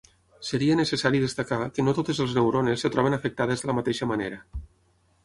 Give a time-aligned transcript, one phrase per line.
[0.45, 4.41] Seria necessari destacar que no totes les neurones es troben afectades de la mateixa manera.